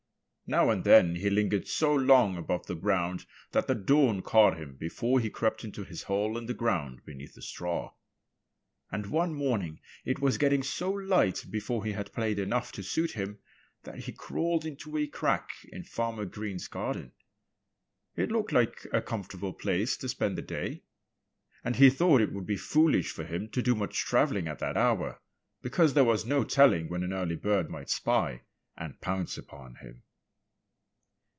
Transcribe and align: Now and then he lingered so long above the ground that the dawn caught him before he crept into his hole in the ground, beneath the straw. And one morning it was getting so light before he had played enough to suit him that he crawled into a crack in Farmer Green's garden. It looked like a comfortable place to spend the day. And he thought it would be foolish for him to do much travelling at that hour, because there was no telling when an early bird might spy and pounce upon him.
Now 0.53 0.69
and 0.69 0.83
then 0.83 1.15
he 1.15 1.29
lingered 1.29 1.65
so 1.65 1.95
long 1.95 2.35
above 2.35 2.67
the 2.67 2.75
ground 2.75 3.25
that 3.53 3.67
the 3.67 3.73
dawn 3.73 4.21
caught 4.21 4.57
him 4.57 4.75
before 4.75 5.21
he 5.21 5.29
crept 5.29 5.63
into 5.63 5.85
his 5.85 6.03
hole 6.03 6.37
in 6.37 6.45
the 6.45 6.53
ground, 6.53 7.05
beneath 7.05 7.35
the 7.35 7.41
straw. 7.41 7.93
And 8.91 9.05
one 9.05 9.33
morning 9.33 9.79
it 10.03 10.19
was 10.19 10.37
getting 10.37 10.61
so 10.61 10.91
light 10.91 11.45
before 11.49 11.85
he 11.85 11.93
had 11.93 12.11
played 12.11 12.37
enough 12.37 12.73
to 12.73 12.83
suit 12.83 13.11
him 13.11 13.39
that 13.83 13.99
he 13.99 14.11
crawled 14.11 14.65
into 14.65 14.97
a 14.97 15.07
crack 15.07 15.51
in 15.71 15.85
Farmer 15.85 16.25
Green's 16.25 16.67
garden. 16.67 17.13
It 18.17 18.29
looked 18.29 18.51
like 18.51 18.85
a 18.91 19.01
comfortable 19.01 19.53
place 19.53 19.95
to 19.95 20.09
spend 20.09 20.37
the 20.37 20.41
day. 20.41 20.83
And 21.63 21.77
he 21.77 21.89
thought 21.89 22.19
it 22.19 22.33
would 22.33 22.45
be 22.45 22.57
foolish 22.57 23.11
for 23.13 23.23
him 23.23 23.47
to 23.51 23.61
do 23.61 23.73
much 23.73 23.99
travelling 23.99 24.49
at 24.49 24.59
that 24.59 24.75
hour, 24.75 25.21
because 25.61 25.93
there 25.93 26.03
was 26.03 26.25
no 26.25 26.43
telling 26.43 26.89
when 26.89 27.03
an 27.03 27.13
early 27.13 27.37
bird 27.37 27.69
might 27.69 27.89
spy 27.89 28.41
and 28.75 28.99
pounce 28.99 29.37
upon 29.37 29.75
him. 29.75 30.03